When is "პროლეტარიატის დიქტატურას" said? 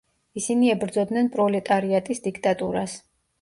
1.35-2.99